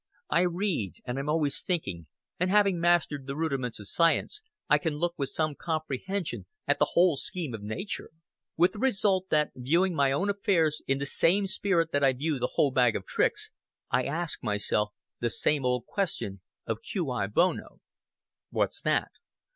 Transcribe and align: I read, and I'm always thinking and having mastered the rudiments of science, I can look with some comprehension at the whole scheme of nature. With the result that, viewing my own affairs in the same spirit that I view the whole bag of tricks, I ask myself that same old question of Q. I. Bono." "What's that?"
I 0.31 0.39
read, 0.41 0.95
and 1.05 1.19
I'm 1.19 1.29
always 1.29 1.61
thinking 1.61 2.07
and 2.39 2.49
having 2.49 2.79
mastered 2.79 3.27
the 3.27 3.35
rudiments 3.37 3.79
of 3.79 3.87
science, 3.87 4.41
I 4.67 4.79
can 4.79 4.95
look 4.95 5.13
with 5.15 5.29
some 5.29 5.53
comprehension 5.53 6.47
at 6.67 6.79
the 6.79 6.89
whole 6.93 7.17
scheme 7.17 7.53
of 7.53 7.61
nature. 7.61 8.09
With 8.57 8.71
the 8.73 8.79
result 8.79 9.29
that, 9.29 9.51
viewing 9.53 9.93
my 9.93 10.11
own 10.11 10.27
affairs 10.31 10.81
in 10.87 10.97
the 10.97 11.05
same 11.05 11.45
spirit 11.45 11.91
that 11.91 12.03
I 12.03 12.13
view 12.13 12.39
the 12.39 12.53
whole 12.55 12.71
bag 12.71 12.95
of 12.95 13.05
tricks, 13.05 13.51
I 13.91 14.05
ask 14.05 14.41
myself 14.41 14.91
that 15.19 15.29
same 15.29 15.65
old 15.65 15.85
question 15.85 16.41
of 16.65 16.81
Q. 16.81 17.11
I. 17.11 17.27
Bono." 17.27 17.79
"What's 18.49 18.81
that?" 18.81 19.11